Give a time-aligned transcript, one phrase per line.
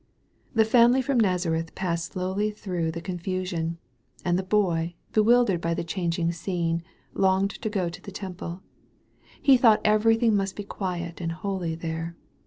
[0.55, 3.77] The family from Nazareth passed slowly through the confusion,
[4.25, 6.81] and the Boy, bewildered by the changing scene,
[7.13, 8.63] longed to get to the Temple.
[9.39, 12.15] He thought everything must be quiet and holy there.